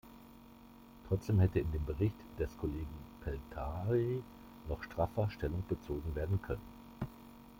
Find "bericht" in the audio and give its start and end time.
1.85-2.15